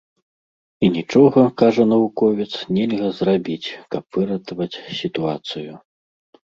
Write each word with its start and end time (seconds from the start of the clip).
І 0.85 0.89
нічога, 0.95 1.43
кажа 1.63 1.85
навуковец, 1.93 2.49
нельга 2.79 3.07
зрабіць, 3.19 3.75
каб 3.93 4.03
выратаваць 4.21 4.73
сітуацыю. 5.03 5.73